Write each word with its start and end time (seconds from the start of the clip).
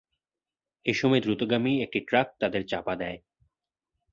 এ 0.85 0.93
সময় 0.93 1.21
দ্রুতগামী 1.21 1.73
একটি 1.81 1.99
ট্রাক 1.99 2.27
তাঁদের 2.39 2.63
চাপা 2.67 2.93
দেয়। 2.95 3.17